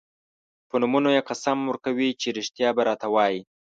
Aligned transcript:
په 0.69 0.75
نومونو 0.81 1.09
یې 1.15 1.21
قسم 1.29 1.57
ورکوي 1.65 2.09
چې 2.21 2.27
رښتیا 2.37 2.69
به 2.75 2.81
راته 2.89 3.07
وايي. 3.13 3.41